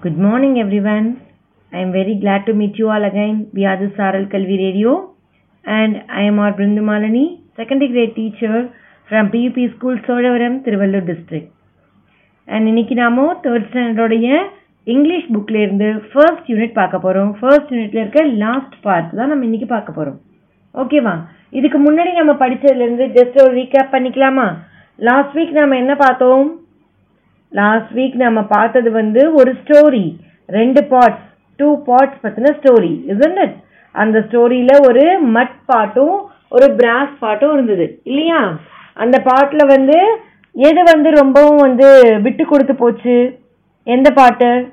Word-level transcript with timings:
Good 0.00 0.16
morning, 0.16 0.60
everyone. 0.60 1.06
I 1.72 1.80
am 1.80 1.90
very 1.90 2.12
glad 2.14 2.46
to 2.46 2.52
meet 2.52 2.78
you 2.78 2.88
all 2.88 3.02
again. 3.02 3.50
We 3.52 3.62
are 3.64 3.76
the 3.76 3.88
கல்வி 4.32 4.56
radio 4.56 4.92
and 5.64 5.96
I 6.18 6.22
am 6.24 6.38
are 6.38 6.46
our 6.46 6.56
Brindumalani, 6.58 7.24
secondary 7.56 7.88
grade 7.94 8.12
teacher 8.18 8.56
from 9.08 9.24
PUP 9.32 9.56
School, 9.72 9.96
Sodavaram, 10.06 10.54
Tiruvallur 10.66 11.08
district. 11.10 11.48
And 12.48 12.68
இன்னைக்கு 12.72 12.96
நாம 13.00 13.24
third 13.46 13.66
ஸ்டாண்டர்டோடைய 13.70 14.28
English 14.86 15.26
புக்லேருந்து 15.36 15.88
first 16.12 16.52
unit 16.52 16.78
பார்க்க 16.78 17.04
போகிறோம் 17.06 17.32
first 17.40 17.72
யூனிட்ல 17.74 18.00
இருக்க 18.02 18.24
last 18.44 18.78
part 18.86 19.10
தான் 19.20 19.30
நம்ம 19.32 19.48
இன்னைக்கு 19.50 19.68
பார்க்க 19.74 19.98
போகிறோம் 19.98 20.18
ஓகேவா 20.74 21.16
இதுக்கு 21.60 21.80
முன்னாடி 21.88 22.14
நம்ம 22.20 22.36
படித்ததுலேருந்து 22.44 23.08
ஜஸ்ட் 23.18 23.42
ஒரு 23.46 23.52
ரீகேப் 23.60 23.94
பண்ணிக்கலாமா 23.96 24.46
லாஸ்ட் 24.98 25.36
வீக் 25.38 25.60
நம்ம 25.60 25.82
என்ன 25.84 25.96
பார்த்தோம் 26.06 26.46
லாஸ்ட் 27.48 27.94
வீக் 27.94 28.14
நம்ம 28.14 28.42
பார்த்தது 28.42 28.90
வந்து 28.90 29.34
ஒரு 29.34 29.56
ஸ்டோரி 29.64 30.16
ரெண்டு 30.46 30.80
பார்ட்ஸ் 30.80 31.26
டூ 31.56 31.84
பார்ட்ஸ் 31.86 32.18
பற்றின 32.22 32.50
ஸ்டோரி 32.60 32.92
isn't 33.08 33.38
it? 33.44 33.52
அந்த 33.92 34.18
ஸ்டோரியில் 34.18 34.88
ஒரு 34.88 35.20
மட் 35.20 35.64
பாட்டும் 35.66 36.16
ஒரு 36.48 36.74
பிராஸ் 36.74 37.18
பாட்டும் 37.18 37.52
இருந்தது. 37.52 38.00
இல்லையா? 38.02 38.58
அந்த 38.94 39.18
பாட்டில் 39.18 39.66
வந்து 39.66 40.18
எது 40.52 40.82
வந்து 40.82 41.10
ரொம்பவும் 41.10 41.56
வந்து 41.56 42.18
விட்டு 42.22 42.44
கொடுத்து 42.44 42.74
போச்சு? 42.74 43.38
எந்த 43.84 44.10
பாட்டு? 44.10 44.72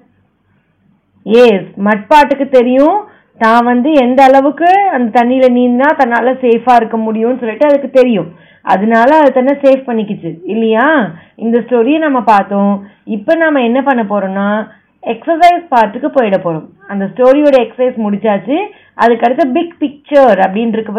எஸ் 1.24 1.70
மட்பாட்டுக்கு 1.84 2.50
தெரியும். 2.50 2.98
தான் 3.38 3.66
வந்து 3.66 3.94
எந்த 3.94 4.24
அளவுக்கு 4.24 4.70
அந்த 4.90 5.22
தண்ணியில் 5.22 5.56
நீந்தா 5.58 5.88
தன்னால் 5.98 6.40
சேஃபாக 6.42 6.76
இருக்க 6.76 6.98
முடியும்னு 6.98 7.40
சொல்லிட்டு 7.40 7.68
அதுக்கு 7.68 7.90
தெரியும். 7.90 8.34
அதனால 8.62 9.18
அது 9.18 9.32
தன்னை 9.32 9.54
சேஃப் 9.62 9.88
பண்ணிக்கிச்சு. 9.88 10.40
இல்லையா? 10.44 11.16
இந்த 11.36 11.60
ஸ்டோரியை 11.60 11.98
நம்ம 11.98 12.22
பார்த்தோம். 12.22 12.88
இப்போ 13.04 13.36
நம்ம 13.36 13.62
என்ன 13.62 13.82
பண்ண 13.82 14.04
போகிறோம்னா 14.04 14.68
எக்ஸசைஸ் 15.04 15.66
பார்ட்டுக்கு 15.70 16.10
போயிட 16.16 16.38
போகிறோம் 16.38 16.70
அந்த 16.88 17.06
ஸ்டோரியோட 17.06 17.56
எக்ஸசைஸ் 17.66 17.98
முடிச்சாச்சு. 18.06 18.58
அதுக்கு 18.94 19.52
பிக் 19.52 19.76
பிக்சர் 19.80 20.40
அப்படின்னு 20.46 20.78
இருக்கு 20.78 20.94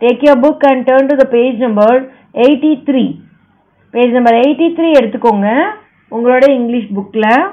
take 0.00 0.22
your 0.26 0.42
book 0.46 0.66
and 0.70 0.90
turn 0.90 1.06
to 1.06 1.16
the 1.16 1.24
page 1.24 1.56
number 1.56 2.12
eighty 2.34 2.82
three 2.88 3.20
page 3.90 4.12
number 4.12 4.34
eighty 4.34 4.68
three 4.76 4.90
எடுத்துக்கோங்க. 5.00 5.48
உங்களோட 6.10 6.50
இங்கிலீஷ் 6.50 6.88
புக்கில் 6.96 7.50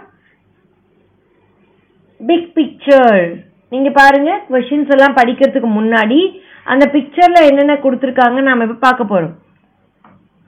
பிக் 2.20 2.50
பிக்சர் 2.56 3.46
நீங்க 3.70 3.90
பாருங்க 3.90 4.32
கொஷின்ஸ் 4.50 4.94
எல்லாம் 4.96 5.18
படிக்கிறதுக்கு 5.18 5.70
முன்னாடி 5.80 6.20
அந்த 6.64 6.86
பிக்சர்ல 6.94 7.40
என்னென்ன 7.50 7.74
கொடுத்துருக்காங்க 7.74 8.42
நாம 8.42 8.64
இப்ப 8.64 8.78
பார்க்க 8.86 9.12
போறோம். 9.12 9.36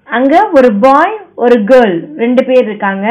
அங்க 0.03 0.50
ஒரு 0.53 0.70
பாய் 0.73 1.16
ஒரு 1.36 1.56
கேர்ள் 1.59 1.98
ரெண்டு 2.16 2.45
பேர் 2.45 2.64
இருக்காங்க. 2.64 3.08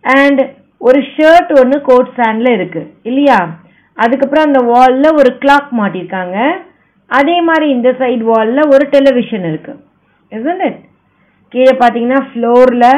அண்ட் 0.00 0.40
ஒரு 0.78 0.98
ஷர்ட் 1.14 1.50
ஒன்று 1.60 1.80
கோட் 1.80 2.10
ஸ்டாண்ட்ல 2.16 2.52
இருக்கு 2.52 2.94
இல்லையா? 3.02 3.38
அதுக்கப்புறம் 3.94 4.46
அந்த 4.46 4.60
வால்ல 4.72 5.06
ஒரு 5.18 5.30
கிளாக் 5.42 5.68
மாட்டிருக்காங்க. 5.80 6.38
அதே 7.06 7.40
மாதிரி 7.40 7.70
இந்த 7.70 7.90
சைடு 7.90 8.24
வால்ல 8.32 8.60
ஒரு 8.74 8.88
டெலிவிஷன் 8.90 9.44
இருக்கு. 9.50 9.74
Isn't 10.32 10.62
it? 10.68 10.78
கீழே 11.48 11.72
பார்த்தீங்கன்னா 11.72 12.20
ஃப்ளோரில் 12.28 12.90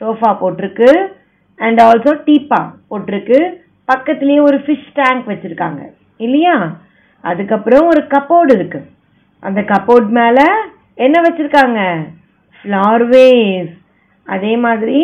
சோஃபா 0.00 0.30
போட்டிருக்கு. 0.40 0.88
அண்ட் 1.56 1.80
ஆல்சோ 1.80 2.12
டீப்பா 2.26 2.60
போட்டிருக்கு. 2.90 3.38
பக்கத்துலேயே 3.88 4.40
ஒரு 4.48 4.58
ஃபிஷ் 4.64 4.90
டேங்க் 4.98 5.30
வச்சுருக்காங்க. 5.30 5.80
இல்லையா? 6.24 6.56
அதுக்கப்புறம் 7.24 7.86
ஒரு 7.92 8.02
கப்போர்டு 8.14 8.52
இருக்கு. 8.58 8.80
அந்த 9.42 9.60
கப்போர்ட் 9.72 10.10
மேலே 10.20 10.46
என்ன 11.06 11.16
வச்சுருக்காங்க? 11.26 11.80
ஃப்ளார் 12.58 13.04
வேஸ் 13.12 13.72
அதே 14.26 14.52
மாதிரி 14.64 15.00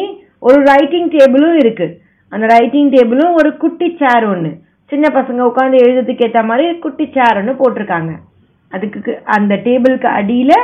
ஒரு 0.49 0.59
ரைட்டிங் 0.71 1.11
டேபிளும் 1.15 1.57
இருக்குது 1.63 1.97
அந்த 2.33 2.45
ரைட்டிங் 2.55 2.91
டேபிளும் 2.95 3.37
ஒரு 3.41 3.51
குட்டி 3.63 3.89
சேர் 4.01 4.27
ஒன்று 4.33 4.51
சின்ன 4.93 5.07
பசங்க 5.17 5.41
உட்காந்து 5.51 5.83
எழுதுறதுக்கு 5.85 6.27
ஏற்ற 6.27 6.43
மாதிரி 6.51 6.67
குட்டி 6.85 7.07
சேர் 7.17 7.39
ஒன்று 7.41 7.61
போட்டிருக்காங்க. 7.61 8.13
அதுக்கு 8.73 9.13
அந்த 9.37 9.53
டேபிளுக்கு 9.67 10.09
அடியில் 10.19 10.57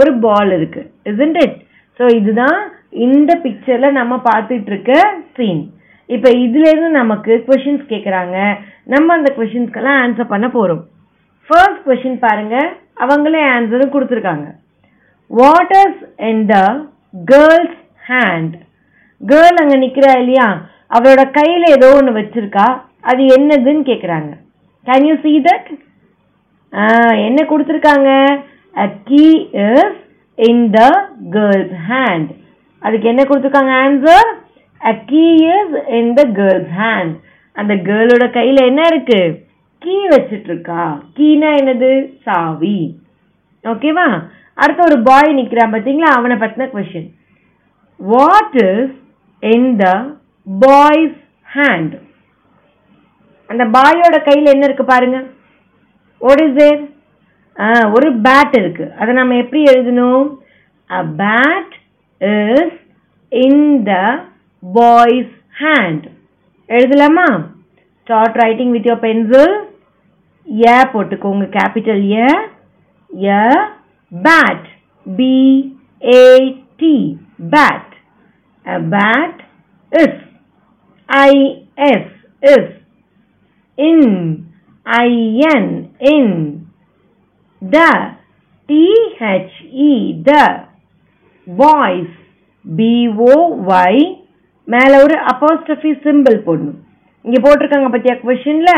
ஒரு 0.00 0.10
பால் 0.24 0.52
இருக்குது 0.58 1.40
இட் 1.46 1.58
ஸோ 2.00 2.04
இதுதான் 2.18 2.58
இந்த 3.06 3.32
பிக்சரில் 3.44 3.98
நம்ம 3.98 4.14
பார்த்துட்டு 4.30 4.70
இருக்க 4.72 4.92
சீன் 5.36 5.62
இப்போ 6.08 6.28
இதுலேருந்து 6.44 6.90
நமக்கு 7.00 7.32
கொஷின்ஸ் 7.46 7.84
கேட்குறாங்க 7.92 8.36
நம்ம 8.94 9.14
அந்த 9.18 9.30
கொஷின்ஸ்க்கெல்லாம் 9.38 10.00
ஆன்சர் 10.04 10.32
பண்ண 10.32 10.46
போகிறோம் 10.56 10.82
ஃபர்ஸ்ட் 11.48 11.80
கொஷின் 11.86 12.18
பாருங்க. 12.26 12.56
அவங்களே 13.04 13.40
ஆன்சரும் 13.54 13.94
கொடுத்துருக்காங்க. 13.94 14.46
What's 15.30 16.02
in 16.30 16.44
the 16.52 16.56
girl's 17.32 17.78
hand 18.10 18.54
girl 19.20 19.60
அங்கே 19.62 19.76
நிற்கிறா 19.84 20.12
இல்லையா? 20.22 20.48
அவளோட 20.96 21.22
கையில் 21.38 21.66
ஏதோ 21.76 21.88
ஒன்று 21.98 22.18
வச்சுருக்கா. 22.18 22.66
அது 23.10 23.22
என்னதுன்னு 23.36 23.84
கேட்குறாங்க 23.90 24.30
கேன் 24.86 25.06
யூ 25.08 25.16
சீ 25.24 25.34
தட் 25.48 25.68
என்ன 27.28 27.40
கொடுத்துருக்காங்க? 27.50 28.10
A 28.82 28.86
key 29.08 29.26
is 29.66 29.98
in 30.38 30.64
the 30.76 30.80
girl's 31.36 31.74
hand 31.90 32.30
அதுக்கு 32.82 33.06
என்ன 33.12 33.22
கொடுத்துருக்காங்க? 33.28 33.74
Answer 33.84 34.30
a 34.84 34.92
key 35.10 35.24
is 35.56 35.74
in 35.98 36.12
the 36.18 36.22
girl's 36.38 36.72
hand 36.82 37.14
அந்த 37.56 37.74
கேர்ளோட 37.88 38.24
கையில 38.36 38.62
என்ன 38.70 38.82
இருக்கு? 38.90 39.20
கீ 39.82 39.96
வச்சிட்டு 40.12 40.48
இருக்கா 40.50 40.84
கீனா 41.16 41.50
என்னது? 41.60 41.90
சாவி. 42.26 42.78
ஓகேவா 43.64 44.06
அடுத்து 44.62 44.82
ஒரு 44.88 44.96
பாய் 45.08 45.30
நிக்கிறான் 45.38 45.74
பாத்தீங்களா? 45.74 46.10
அவனை 46.18 46.36
பத்தின 46.42 46.68
question 46.72 47.08
what 48.00 48.56
is 48.70 48.94
in 49.42 49.70
the 49.82 49.86
boy's 50.46 51.16
hand 51.56 51.94
அந்த 53.50 53.64
பாயோட 53.76 54.16
கையில் 54.28 54.52
என்ன 54.52 54.66
இருக்கு 54.68 54.84
பாருங்க. 54.92 55.18
வாட் 56.20 56.42
இஸ் 56.44 56.58
தேர் 56.60 56.82
ஒரு 57.96 58.08
பேட் 58.26 58.54
இருக்கு. 58.60 58.84
அதை 59.00 59.10
நம்ம 59.18 59.36
எப்படி 59.42 59.60
எழுதணும்? 59.72 60.24
A 60.90 61.00
bat 61.22 61.74
is 62.20 62.76
in 63.32 63.66
the 63.90 63.92
boys 64.63 65.31
hand 65.61 66.05
எழுதலாமா 66.69 67.27
start 68.07 68.39
writing 68.43 68.73
with 68.75 68.89
your 68.89 69.03
pencil 69.05 69.53
A 70.47 70.77
போட்டுக்கோங்க 70.93 71.47
capital 71.57 72.03
A 72.15 72.29
A 73.11 73.43
bat 74.11 74.67
B 75.05 75.33
A 76.13 76.23
T 76.81 76.95
bat 77.51 77.93
a 78.65 78.79
bat 78.95 79.39
is 79.91 80.19
I 81.09 81.31
S 81.91 82.13
is 82.43 82.71
in 83.77 84.09
I 84.85 85.09
N 85.53 85.71
in 86.15 86.33
the 87.61 87.89
t 88.69 88.73
h 89.19 89.53
e 89.85 89.93
the 90.23 90.43
boys 91.47 92.11
b 92.65 92.79
o 93.27 93.35
y 93.69 93.93
மேல 94.68 94.92
ஒரு 95.04 95.16
apostrophe 95.30 95.92
simple 96.06 96.36
போடணும். 96.46 96.78
இங்க 97.24 97.38
போட்டிருக்காங்க 97.44 97.88
பத்தியா 97.94 98.14
கொஸ்டின்ல 98.22 98.72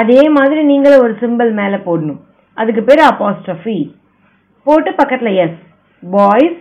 அதே 0.00 0.20
மாதிரி 0.36 0.62
நீங்களும் 0.70 1.04
ஒரு 1.06 1.14
சிம்பிள் 1.22 1.50
மேல 1.60 1.74
போடணும். 1.88 2.20
அதுக்கு 2.60 2.82
பேர் 2.88 3.02
அப்போஸ்ட்ரஃபி 3.10 3.78
போட்டு 4.66 4.92
பக்கத்துல 5.00 5.32
S 5.44 5.58
boy's 6.02 6.60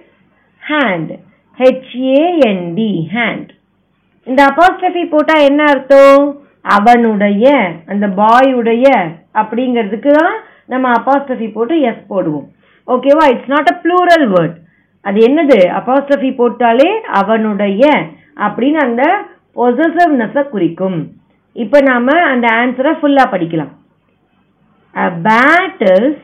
hand 0.63 1.11
H A N D 1.59 2.91
hand 3.15 3.51
இந்த 4.27 4.41
அப்போஸ்ட்ரஃபி 4.49 5.03
போட்டா 5.13 5.35
என்ன 5.49 5.61
அர்த்தம்? 5.73 6.25
அவனுடைய 6.75 7.47
அந்த 7.91 8.05
பாய் 8.19 8.51
உடைய 8.59 8.85
அப்படிங்கிறதுக்கு 9.39 10.11
தான் 10.19 10.35
நம்ம 10.71 10.85
அப்பாஸ்ட்ரஃபி 10.97 11.47
போட்டு 11.55 11.75
எஸ் 11.89 12.03
போடுவோம். 12.11 12.47
ஓகேவா 12.87 13.25
it's 13.33 13.51
not 13.53 13.69
a 13.73 13.75
plural 13.83 14.25
word 14.33 14.55
அது 15.05 15.19
என்னது? 15.27 15.57
அப்பாஸ்ட்ரஃபி 15.79 16.31
போட்டாலே 16.39 16.89
அவனுடைய 17.19 17.83
அப்படின்னு 18.45 18.79
அந்த 18.87 19.03
பொசசிவ்னஸை 19.59 20.43
குறிக்கும். 20.53 20.99
இப்போ 21.63 21.77
நாம் 21.89 22.09
அந்த 22.33 22.47
ஆன்சரை 22.61 22.91
ஃபுல்லாக 22.99 23.31
படிக்கலாம். 23.33 23.73
A 25.03 25.05
bat 25.27 25.83
is 25.95 26.19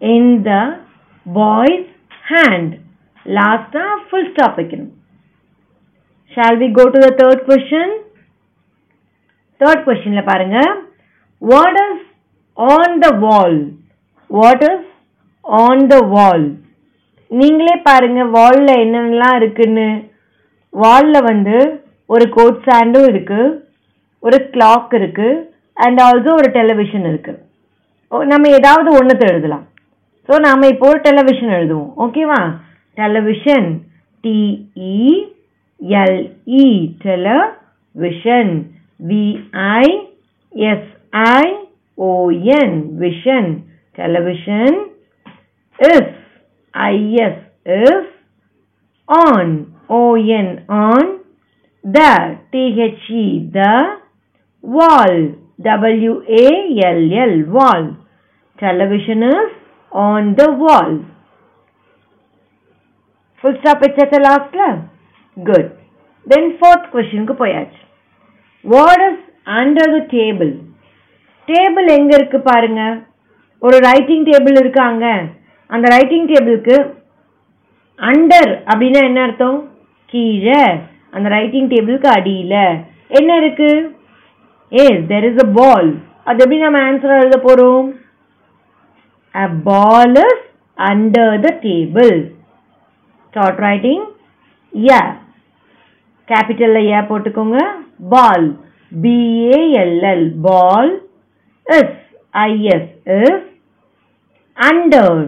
in 0.00 0.30
the 0.48 0.52
boy's 1.26 1.90
hand 2.30 2.72
லாஸ்டாக 3.26 3.96
full 4.06 4.30
stop 4.30 4.56
வைக்கணும். 4.60 4.92
Shall 6.34 6.58
we 6.62 6.68
go 6.78 6.84
to 6.94 7.00
the 7.06 7.10
third 7.20 7.42
question 7.50 7.92
third 9.60 9.84
கொஸ்டின்ல 9.88 10.22
பாருங்க. 10.30 10.58
What 11.42 11.78
is 11.86 12.04
on 12.58 12.96
the 13.04 13.10
wall 13.26 13.58
what 14.30 14.64
is 14.70 14.88
on 15.44 15.84
the 15.92 15.98
wall 16.14 16.46
நீங்களே 17.30 17.76
பாருங்க 17.88 18.22
வாலில் 18.38 18.80
என்னென்னலாம் 18.84 19.36
இருக்குன்னு. 19.40 19.88
வால்ல 20.80 21.16
வந்து 21.30 21.56
ஒரு 22.06 22.24
கோட் 22.28 22.60
ஸ்டாண்டும் 22.64 23.08
இருக்கு 23.08 23.40
ஒரு 24.18 24.38
கிளாக் 24.54 24.94
இருக்கு 25.00 25.28
அண்ட் 25.74 26.00
ஆல்சோ 26.00 26.30
ஒரு 26.40 26.48
டெலிவிஷன் 26.58 27.06
இருக்கு. 27.10 27.34
நம்ம 28.32 28.48
ஏதாவது 28.58 28.88
ஒன்றுத்தை 28.98 29.26
எழுதலாம். 29.32 29.64
ஸோ 30.28 30.34
நாம் 30.46 30.70
இப்போ 30.72 30.86
ஒரு 30.88 31.00
டெலிவிஷன் 31.08 31.52
எழுதுவோம். 31.58 31.90
ஓகேவா 32.04 32.40
television 32.94 33.68
T E L E 34.24 35.04
L E 36.02 36.66
tele 37.04 37.26
vision 38.02 38.48
O N 41.98 42.76
vision 43.02 43.50
s 44.18 44.76
is 45.78 46.14
I S 46.74 47.42
n. 47.90 47.98
On 49.08 49.54
on 49.92 50.00
o 50.00 50.02
n 50.44 50.48
on 50.82 51.04
the 51.96 52.12
t 52.52 52.54
h 52.78 53.06
e 53.22 53.24
the 53.56 53.72
wall 54.76 55.14
w 55.68 56.12
a 56.42 56.46
l 56.90 57.00
l 57.30 57.34
wall. 57.56 57.84
Television 58.64 59.22
is 59.34 59.50
on 59.92 60.22
the 60.40 60.48
wall. 60.62 60.92
Full 63.42 63.56
stop 63.60 63.80
வச்சாச்சா 63.84 64.18
லாஸ்ட்ல 64.28 64.64
good 65.36 65.70
then 66.32 66.50
fourth 66.58 66.90
கொஸ்டினுக்கு 66.92 67.34
போயாச்சு. 67.42 67.80
What 68.64 69.02
is 69.08 69.22
under 69.60 69.92
the 69.96 70.00
table 70.16 70.52
table 71.48 71.86
எங்கே 71.98 72.14
இருக்கு 72.18 72.38
பாருங்க. 72.50 72.82
ஒரு 73.58 73.76
writing 73.88 74.24
table 74.30 74.56
இருக்காங்க. 74.60 75.06
அந்த 75.74 75.86
ரைட்டிங் 75.96 76.28
டேபிளுக்கு 76.32 76.76
அண்டர் 77.98 78.52
அப்படின்னா 78.70 79.00
என்ன 79.08 79.20
அர்த்தம்? 79.26 79.58
கீழே 80.12 80.62
அந்த 81.14 81.26
ரைட்டிங் 81.34 81.70
டேபிளுக்கு 81.72 82.08
அடியில. 82.16 82.54
என்ன 83.18 83.30
இருக்கு? 83.40 83.70
Yes 84.72 85.02
there 85.10 85.26
is 85.30 85.42
a 85.44 85.48
ball 85.58 85.88
அது 86.28 86.42
எப்படி 86.44 86.58
நம்ம 86.64 86.80
ஆன்சர் 86.88 87.18
எழுத 87.18 87.38
போகிறோம் 87.46 87.88
a 89.34 89.46
ball 89.68 90.14
is 90.24 90.42
under 90.78 91.34
the 91.44 91.50
table 91.66 92.14
start 93.26 93.60
writing 93.66 94.04
yeah 94.72 95.00
கேபிட்டலில் 96.28 96.90
A 96.90 97.00
போட்டுக்கோங்க. 97.08 97.58
Ball 98.14 98.46
B A L L 98.92 100.26
ball 100.46 100.92
is 101.66 101.96
I S 102.34 102.90
is 103.18 103.44
under 104.56 105.20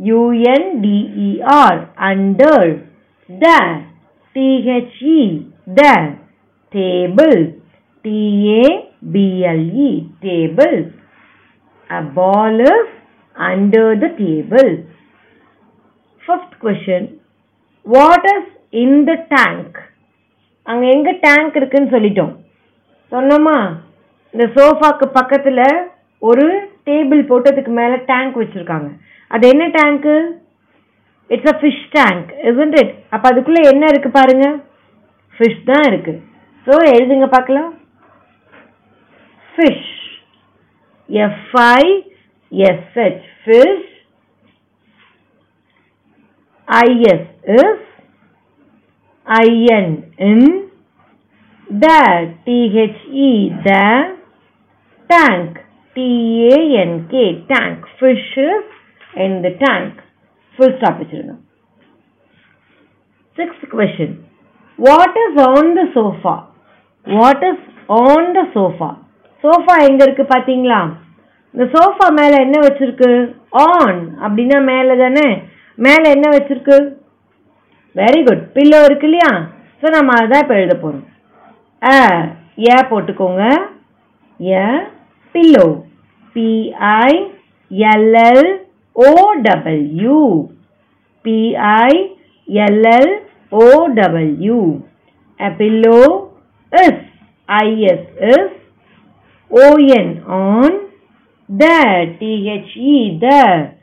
U N D E R 0.00 1.80
under 2.10 2.70
the 3.30 3.46
T H E 4.36 5.18
the 5.78 5.82
table 6.74 7.38
T A B L E 8.04 9.90
table 10.26 10.76
A 11.90 12.02
ball 12.10 12.58
is 12.64 12.84
under 13.36 13.86
the 13.94 14.08
table. 14.18 14.68
Fifth 16.22 16.54
question. 16.58 17.00
What 17.86 18.24
is 18.26 18.44
in 18.74 19.04
the 19.04 19.16
tank? 19.32 19.70
அங்க 20.66 20.84
எங்க 20.94 21.10
tank 21.24 21.56
இருக்குன்னு 21.56 21.92
சொல்லிட்டோம் 21.94 22.32
சொன்னோமா 23.12 23.56
இந்த 24.34 24.44
சோஃபாக்கு 24.56 25.08
பக்கத்துல 25.18 25.60
ஒரு 26.22 26.46
table 26.88 27.22
போட்டதுக்கு 27.30 27.72
மேல 27.80 27.96
டேங்க் 28.10 28.38
வச்சிருக்காங்க 28.42 28.88
அது 29.30 29.44
என்ன 29.48 29.66
டேங்க்கு 29.78 30.14
it's 31.34 31.50
a 31.52 31.56
fish 31.60 31.84
tank 31.98 32.28
isn't 32.50 32.76
it 32.82 32.90
அப்ப 33.14 33.24
அதுக்குள்ள 33.32 33.62
என்ன 33.72 33.86
இருக்கு 33.92 34.12
பாருங்க 34.18 34.46
ஃபிஷ் 35.36 35.62
தான் 35.70 35.86
இருக்கு 35.90 36.14
ஸோ 36.66 36.74
எழுதுங்க 36.96 37.28
பார்க்கலாம் 37.36 37.70
fish 39.54 39.88
F-I-S-H, 41.08 42.94
fish. 43.44 43.86
I-S 46.68 47.24
is 47.54 47.80
I-N 49.26 49.88
in 50.18 50.70
the 51.68 52.00
T-H-E, 52.46 53.28
the 53.62 54.16
tank. 55.10 55.58
T-A-N-K, 55.96 57.14
tank. 57.46 57.84
Fish 58.00 58.38
is 58.38 58.64
in 59.16 59.42
the 59.42 59.50
tank. 59.60 60.00
Full 60.56 60.74
stop 60.78 61.00
வச்சிருங்க. 61.00 61.34
Sixth 63.38 63.68
question 63.74 64.16
what 64.78 65.18
is 65.24 65.38
on 65.50 65.70
the 65.78 65.84
sofa 65.96 66.34
what 67.06 67.44
is 67.50 67.64
on 68.00 68.28
the 68.38 68.42
sofa 68.56 68.90
sofa 69.44 69.74
எங்க 69.88 70.00
இருக்கு 70.06 70.24
பாத்தீங்களா? 70.34 70.80
இந்த 71.54 71.64
sofa 71.74 72.06
மேல 72.18 72.34
என்ன 72.44 72.58
வச்சிருக்கு? 72.66 73.10
On 73.68 74.00
அப்படின்னா 74.24 74.58
மேல 74.70 74.96
தானே? 75.02 75.26
மேல 75.78 76.02
என்ன 76.16 76.26
வச்சிருக்கு? 76.34 76.76
வெரி 77.96 78.20
குட் 78.26 78.44
பில்லோ 78.54 78.78
இருக்கு 78.88 79.06
இல்லையா? 79.08 79.30
ஸோ 79.80 79.86
நம்ம 79.96 80.12
அதான் 80.20 80.42
இப்போ 80.44 80.54
எழுத 80.60 80.74
போறோம். 80.82 81.06
ஆ 81.82 81.94
ஏ 82.68 82.76
போட்டுக்கோங்க. 82.90 83.44
A 84.40 84.64
pillow 85.34 85.66
P I 86.36 87.12
L L 87.92 88.46
O 88.94 89.34
W 89.42 90.48
P 91.24 91.56
I 91.56 91.90
L 92.48 92.86
L 92.86 93.08
O 93.52 93.88
W 93.94 94.82
Apillo 95.40 96.32
is 96.72 96.98
I 97.48 97.66
S 97.90 98.06
is 98.20 98.50
O 99.50 99.76
N 99.76 100.22
on 100.26 100.90
the 101.48 102.16
T 102.18 102.50
H 102.50 102.76
E 102.76 103.18
the 103.20 103.74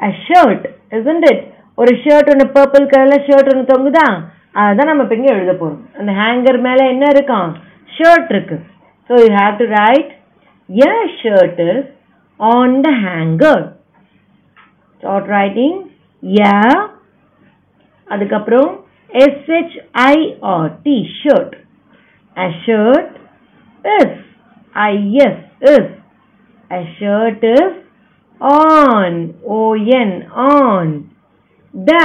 a 0.00 0.10
shirt 0.26 0.66
isn't 0.90 1.24
it 1.32 1.53
ஒரு 1.78 1.92
shirt 2.02 2.30
ஒன்று 2.32 2.46
purple 2.56 2.90
கலர்ல 2.92 3.16
shirt 3.26 3.50
ஒன்று 3.52 3.70
தொங்குதா? 3.70 4.06
அதுதான் 4.60 4.90
நம்ம 4.90 5.04
இப்போ 5.04 5.16
இங்கே 5.18 5.32
எழுத 5.36 5.52
போகிறோம் 5.54 5.80
அந்த 6.00 6.12
ஹேங்கர் 6.20 6.58
மேலே 6.66 6.84
என்ன 6.92 7.04
இருக்கான் 7.14 7.50
ஷர்ட் 7.90 8.30
இருக்கு. 8.34 8.56
So 9.10 9.14
you 9.22 9.30
have 9.38 9.56
to 9.62 9.66
write 9.78 10.12
a 10.88 10.92
shirt 11.20 11.60
is 11.70 11.88
on 12.40 12.76
the 12.86 12.92
hanger 13.04 13.64
start 15.02 15.30
writing 15.36 15.78
yeah 16.22 16.56
அதுக்கப்புறம் 18.08 18.70
S H I R T 19.12 20.96
shirt 21.18 21.54
a 22.36 22.48
shirt 22.64 23.14
is 23.84 24.16
I S 24.76 25.42
is 25.72 25.90
a 26.70 26.80
shirt 26.96 27.44
is 27.54 27.76
on 28.40 29.18
O N 29.58 30.16
on 30.48 30.94
the 31.74 32.04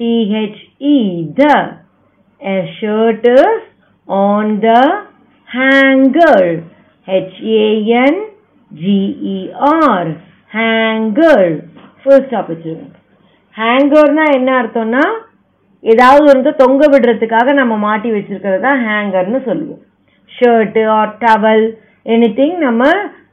t-h-e 0.00 0.96
the 1.38 1.54
a 2.42 2.56
shirt 2.78 3.24
is 3.24 3.62
on 4.08 4.60
the 4.60 4.82
hanger. 5.48 6.42
H-a-n-g-e-r 7.08 8.26
hanger. 10.52 11.40
First 12.04 12.32
opportunity. 12.40 12.92
ஹேங்கர்னா 13.56 14.24
என்ன 14.36 14.50
அர்த்தம்னா 14.60 15.04
ஏதாவது 15.82 16.24
வந்து 16.32 16.50
தொங்க 16.60 16.82
விடுறதுக்காக 16.92 17.52
நம்ம 17.60 17.74
மாட்டி 17.84 18.08
வச்சிருக்கிறது 18.14 18.60
தான் 18.66 18.80
ஹேங்கர்னு 18.88 19.40
சொல்லுவோம். 19.48 19.82
ஷர்ட்டு 20.32 20.82
ஆர் 20.96 21.12
டவல் 21.24 21.64
எனிதிங் 22.14 22.56
நம்ம 22.66 22.82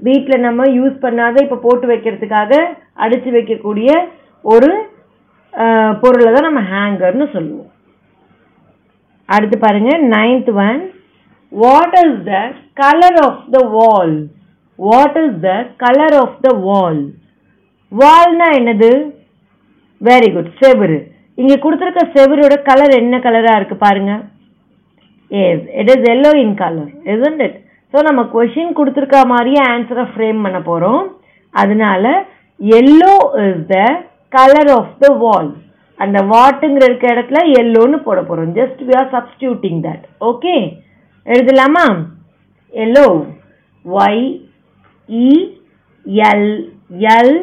வீட்டில் 0.08 0.46
நம்ம 0.48 0.62
யூஸ் 0.78 0.96
பண்ணாத 1.06 1.36
இப்போ 1.46 1.58
போட்டு 1.66 1.86
வைக்கிறதுக்காக 1.92 2.52
அடித்து 3.06 3.30
வைக்கக்கூடிய 3.38 3.90
ஒரு 4.46 4.72
பொருளை 6.02 6.30
தான் 6.36 6.48
நம்ம 6.50 6.62
ஹேங்கர்னு 6.74 7.28
சொல்லுவோம். 7.36 7.70
அடுத்து 9.30 9.58
பாருங்க 9.66 9.92
ninth 10.16 10.52
one 10.68 10.82
what 11.52 11.98
is 12.04 12.20
the 12.30 12.42
colour 12.82 13.18
of 13.28 13.44
the 13.56 13.60
wall 13.78 14.16
what 14.80 15.18
is 15.24 15.36
the 15.48 15.52
colour 15.84 16.16
of 16.22 16.38
the 16.46 16.52
wall 16.68 17.02
வால்னா 17.92 18.48
என்னது? 18.60 18.92
வெரி 20.02 20.30
குட் 20.36 20.54
செவுரு 20.62 21.00
இங்கே 21.42 21.58
கொடுத்துருக்க 21.64 22.02
செவுரோட 22.16 22.56
கலர் 22.70 22.94
என்ன 23.02 23.16
கலராக 23.26 23.60
இருக்குது 23.60 23.84
பாருங்க. 23.86 24.14
Yes 25.32 25.68
it 25.82 25.92
is 25.94 26.08
yellow 26.14 26.32
in 26.44 26.56
colour 26.64 26.92
isn't 27.14 27.40
it 27.48 27.60
so 27.94 28.02
நம்ம 28.08 28.22
கொஷின் 28.34 28.76
கொடுத்துருக்க 28.80 29.20
மாதிரியே 29.34 29.62
ஆன்சரை 29.74 30.06
ஃப்ரேம் 30.12 30.40
பண்ண 30.46 30.60
போகிறோம் 30.70 31.04
அதனால 31.54 32.06
yellow 32.80 33.14
is 33.46 33.64
the 33.72 33.78
colour 34.34 34.72
of 34.72 34.94
the 35.00 35.08
wall 35.14 35.50
அந்த 36.00 36.20
வாட்டுங்கிற 36.24 36.84
இருக்க 36.84 37.08
இடத்துல 37.08 37.40
எல்லோன்னு 37.62 37.98
போட 37.98 38.20
போகிறோம் 38.22 38.54
just 38.56 38.82
we 38.88 38.94
are 38.96 39.12
substituting 39.12 39.82
that 39.84 40.06
okay 40.22 40.56
எழுதலாமா? 41.26 41.86
Yellow 42.74 43.08
Y 43.86 44.24
E 45.10 45.30
L 46.30 46.50
L 47.14 47.36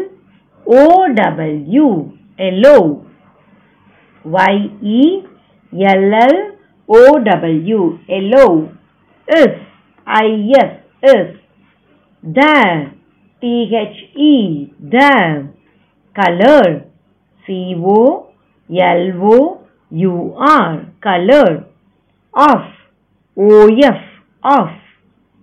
O 0.67 0.83
W 1.15 1.89
yellow 2.49 2.77
Y 4.25 4.61
E 4.97 5.03
O 6.89 7.03
L 7.17 7.87
yellow 8.19 8.45
is 9.29 9.59
I S 10.07 10.77
is 11.03 11.31
I 12.25 12.65
T H E 13.43 14.33
is. 14.95 15.60
color. 16.21 16.85
C 17.47 17.75
O 17.77 18.33
L 18.71 19.13
O 19.23 19.67
U 19.91 20.35
R. 20.37 20.93
Color. 21.03 21.67
Of 22.35 22.63
O 23.37 23.69
F. 23.83 24.01
Of 24.45 24.69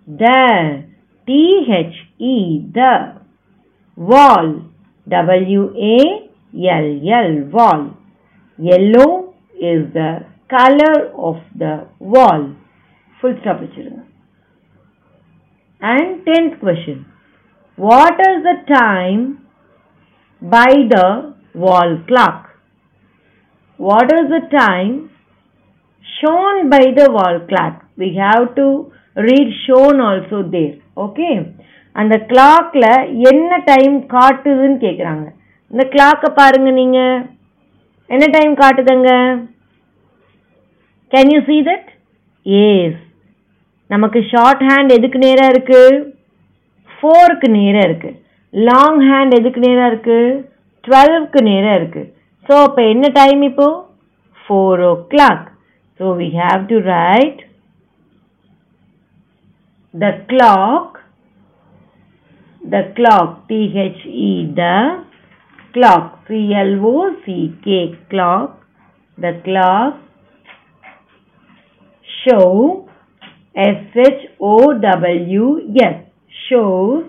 the 0.07 0.83
T 1.25 1.65
H 1.69 1.95
E. 2.19 2.61
The 2.73 3.21
wall. 3.95 4.61
W 5.07 5.73
A 5.75 6.29
L 6.53 6.87
L. 7.25 7.49
Wall. 7.51 7.97
Yellow 8.59 9.35
is 9.53 9.93
the 9.93 10.25
color 10.49 11.11
of 11.15 11.35
the 11.55 11.87
wall. 11.99 12.55
Full 13.21 13.35
stop 13.41 13.61
and 15.79 16.25
10th 16.25 16.59
question. 16.59 17.05
What 17.75 18.13
is 18.13 18.43
the 18.43 18.73
time 18.73 19.46
by 20.41 20.71
the 20.93 21.33
wall 21.53 21.97
clock. 22.07 22.49
What 23.79 24.11
is 24.17 24.29
the 24.29 24.41
time 24.51 25.09
shown 26.05 26.69
by 26.69 26.83
the 26.97 27.07
wall 27.11 27.39
clock? 27.49 27.85
We 27.97 28.15
have 28.15 28.55
to 28.55 28.91
read 29.15 29.49
shown 29.65 29.99
also 30.09 30.39
there 30.55 30.75
okay? 31.05 31.35
அந்த 31.99 32.15
கிளாக்ல 32.31 32.87
என்ன 33.29 33.51
time 33.69 33.95
காட்டுதுன்னு 34.15 34.77
கேக்குறாங்க. 34.83 35.25
இந்த 35.71 35.83
கிளாக்க 35.93 36.29
பாருங்க 36.39 36.71
நீங்க. 36.71 36.99
என்ன 38.15 38.25
time 38.35 38.53
காட்டுதுங்க? 38.61 39.11
Can 41.13 41.31
you 41.33 41.39
see 41.47 41.57
that 41.69 41.89
yes 42.43 43.01
நமக்கு 43.93 44.21
short 44.33 44.63
hand 44.69 44.95
எதுக்கு 44.97 45.19
நேரா 45.25 45.47
இருக்கு? 45.53 45.81
ஃபோருக்கு 46.95 47.49
நேரா 47.57 47.81
இருக்கு. 47.89 48.11
லாங் 48.53 48.99
ஹேண்ட் 49.09 49.37
எதுக்கு 49.39 49.59
நேரா 49.67 49.85
இருக்கு? 49.91 50.19
டுவெல்வ்க்கு 50.87 51.41
நேரா 51.51 51.73
இருக்கு. 51.79 52.03
ஸோ 52.45 52.53
அப்போ 52.67 52.81
என்ன 52.93 53.05
டைம் 53.21 53.41
இப்போ? 53.51 53.67
Four 54.43 54.83
o'clock 55.13 55.47
so 55.99 56.05
we 56.21 56.29
have 56.43 56.61
to 56.73 56.79
write 56.93 57.41
the 59.93 60.13
clock 60.31 60.93
the 62.61 62.81
clock. 62.95 63.47
T 63.49 63.57
H 63.81 63.99
E 64.05 64.31
the 64.55 64.71
clock. 65.75 66.07
C 66.27 66.53
L 66.61 66.71
O 66.85 66.95
C 67.23 67.53
K 67.65 67.97
clock 68.11 68.49
the 69.17 69.31
clock 69.45 69.93
show 72.07 72.89
S 73.55 73.79
H 74.07 74.23
O 74.39 74.73
W 74.73 75.45
S 75.85 75.97
shows 76.45 77.05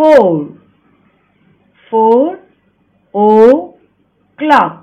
four. 0.00 0.26
Four 1.92 2.20
O 3.14 3.28
clock 4.38 4.76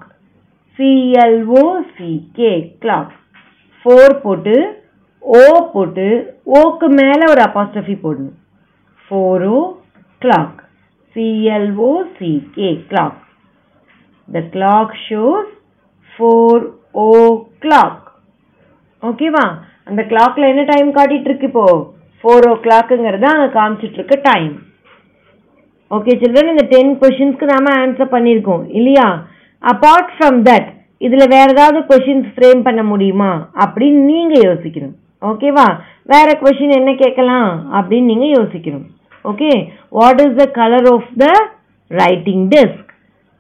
C 0.80 0.88
L 1.26 1.36
O 1.54 1.64
C 1.92 2.00
K 2.34 2.50
clock 2.82 3.10
four 3.86 4.08
போட்டு 4.24 4.56
ஓ 5.24 5.42
போட்டு 5.74 6.08
ஓக்கு 6.58 6.88
மேல 7.00 7.22
ஒரு 7.32 7.42
apostrophe 7.46 7.96
போடணும். 8.04 8.36
Four 9.06 9.46
o'clock 10.22 10.60
C L O 11.16 11.90
C 12.18 12.32
K 12.56 12.70
clock 12.90 13.20
the 14.28 14.44
clock 14.54 14.94
shows 15.08 15.52
four 16.12 16.64
o'clock 17.66 18.04
ஓகேவா 19.04 19.46
அந்த 19.90 20.02
கிளாக்ல 20.12 20.50
என்ன 20.54 20.64
time 20.72 20.90
காட்டிட்டு 20.98 21.30
இருக்கு 21.30 21.50
இப்போ? 21.52 21.68
ஃபோர் 22.24 22.48
ஓ 22.52 22.56
கிளாக்குங்கிறத 22.66 23.28
அங்கே 23.34 23.50
காமிச்சிட்டு 23.58 24.00
இருக்க 24.00 24.18
டைம் 24.32 24.54
ஓகே 25.96 26.14
சில்ட்ரன் 26.22 26.50
இந்த 26.54 26.64
டென் 26.70 26.90
கொஷின்ஸ்க்கு 27.02 27.46
நாம 27.52 27.68
ஆன்சர் 27.84 28.14
பண்ணியிருக்கோம் 28.14 28.64
இல்லையா? 28.70 29.06
அப்பார்ட் 29.64 30.10
ஃப்ரம் 30.16 30.40
தட் 30.48 30.68
இதில் 30.98 31.32
வேற 31.36 31.48
ஏதாவது 31.56 31.80
கொஷின்ஸ் 31.90 32.28
ஃப்ரேம் 32.36 32.62
பண்ண 32.62 32.84
முடியுமா? 32.84 33.30
அப்படின்னு 33.64 34.02
நீங்கள் 34.12 34.46
யோசிக்கணும். 34.48 34.96
ஓகேவா 35.22 35.68
வேற 36.04 36.28
கொஷின் 36.42 36.74
என்ன 36.80 36.92
கேட்கலாம்? 36.94 37.50
அப்படின்னு 37.78 38.10
நீங்கள் 38.12 38.34
யோசிக்கணும். 38.38 38.86
Okay 39.24 39.52
what 39.90 40.22
is 40.26 40.36
the 40.36 40.46
colour 40.60 40.90
of 40.94 41.10
the 41.18 41.28
writing 41.88 42.44
desk 42.56 42.92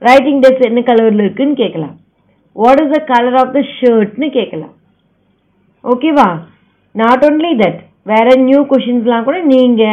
writing 0.10 0.40
desk 0.40 0.68
என்ன 0.70 0.80
கலரில் 0.80 1.22
இருக்குன்னு 1.26 1.56
கேட்கலாம். 1.64 1.96
What 2.54 2.82
is 2.84 2.94
the 2.96 3.00
colour 3.14 3.38
of 3.44 3.54
the 3.54 3.64
ஷர்ட்னு 3.80 4.30
கேட்கலாம். 4.38 4.74
ஓகேவா 5.84 6.30
நாட் 6.92 7.26
ஓன்லி 7.30 7.52
தட் 7.64 7.80
வேற 8.12 8.28
நியூ 8.48 8.60
கொஷின்ஸ்லாம் 8.72 9.26
கூட 9.28 9.38
நீங்க 9.54 9.84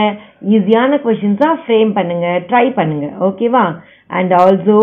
ஈஸியான 0.55 0.99
கொஷின்ஸா 1.05 1.51
ஃப்ரேம் 1.63 1.91
பண்ணுங்க 1.99 2.27
ட்ரை 2.49 2.67
பண்ணுங்க. 2.79 3.07
ஓகேவா 3.29 3.65
அண்ட் 4.19 4.33
ஆல்சோ 4.43 4.79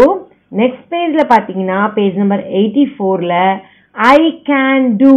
நெக்ஸ்ட் 0.62 0.88
பேஜ்ல 0.94 1.24
பாத்தீங்கன்னா 1.34 1.80
பேஜ் 1.98 2.18
நம்பர் 2.22 2.44
எயிட்டி 2.60 2.86
ஃபோர்ல 2.94 3.36
ஐ 4.16 4.20
கேன் 4.52 4.86
டூ 5.02 5.16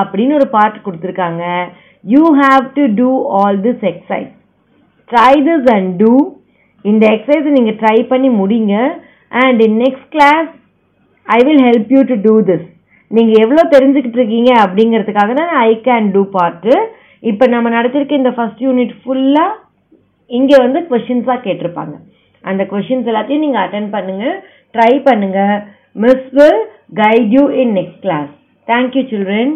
அப்படின்னு 0.00 0.38
ஒரு 0.40 0.48
பார்ட் 0.56 0.84
கொடுத்துருக்காங்க. 0.86 1.44
You 2.04 2.24
have 2.42 2.64
to 2.78 2.84
do 3.00 3.10
all 3.40 3.58
this 3.66 3.84
exercise 3.92 4.32
try 5.10 5.32
this 5.48 5.68
and 5.76 5.90
do 6.02 6.12
இந்த 6.84 7.04
எக்ஸசைஸை 7.16 7.52
நீங்க 7.58 7.72
ட்ரை 7.82 7.98
பண்ணி 8.12 8.30
முடிங்க. 8.40 8.74
And 9.44 9.60
in 9.66 9.78
next 9.84 10.10
class 10.14 10.50
I 11.26 11.38
will 11.46 11.64
help 11.68 11.92
you 11.94 12.02
to 12.10 12.16
do 12.26 12.34
this 12.50 12.66
நீங்க 13.10 13.32
எவ்வளோ 13.44 13.62
தெரிஞ்சுக்கிட்டு 13.72 14.18
இருக்கீங்க 14.20 14.52
அப்படிங்கிறதுக்காக 14.62 15.32
தான் 15.40 15.52
ஐ 15.66 15.72
கேன் 15.88 16.06
டூ 16.14 16.22
பார்ட்டு 16.38 16.72
இப்போ 17.22 17.44
நம்ம 17.46 17.70
நடத்திருக்க 17.76 18.22
இந்த 18.22 18.32
ஃபர்ஸ்ட் 18.36 18.62
யூனிட் 18.66 18.94
ஃபுல்லாக 19.02 19.52
இங்கே 20.30 20.56
வந்து 20.64 20.80
கொஷின்ஸாக 20.90 21.38
கேட்டிருப்பாங்க. 21.46 21.94
அந்த 22.44 22.62
கொஷின்ஸ் 22.72 23.08
எல்லாத்தையும் 23.10 23.44
நீங்கள் 23.44 23.64
அட்டன் 23.64 23.90
பண்ணுங்கள் 23.94 24.36
ட்ரை 24.74 24.92
பண்ணுங்கள் 25.08 25.56
miss 25.96 26.28
will 26.38 26.60
guide 27.00 27.30
you 27.36 27.44
in 27.62 27.72
next 27.78 28.00
class 28.00 28.32
thank you 28.68 29.02
children 29.12 29.52